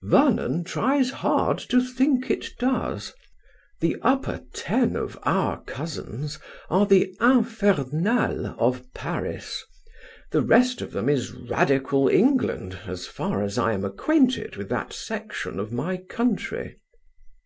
Vernon 0.00 0.64
tries 0.64 1.10
hard 1.10 1.58
to 1.58 1.78
think 1.82 2.30
it 2.30 2.48
does. 2.58 3.12
The 3.80 3.98
upper 4.00 4.40
ten 4.54 4.96
of 4.96 5.18
our 5.22 5.60
cousins 5.64 6.38
are 6.70 6.86
the 6.86 7.14
Infernal 7.20 8.56
of 8.58 8.84
Paris. 8.94 9.62
The 10.30 10.40
rest 10.40 10.80
of 10.80 10.92
them 10.92 11.10
is 11.10 11.32
Radical 11.32 12.08
England, 12.08 12.78
as 12.86 13.06
far 13.06 13.42
as 13.42 13.58
I 13.58 13.74
am 13.74 13.84
acquainted 13.84 14.56
with 14.56 14.70
that 14.70 14.94
section 14.94 15.60
of 15.60 15.72
my 15.74 15.98
country." 15.98 16.76